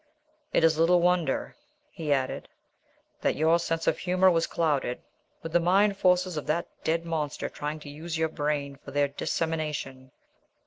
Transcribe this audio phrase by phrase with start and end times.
[0.51, 1.55] It is little wonder,"
[1.91, 2.49] he added,
[3.21, 5.03] "that your sense of humour was clouded,
[5.43, 9.09] with the mind forces of that dead monster trying to use your brain for their
[9.09, 10.09] dissemination.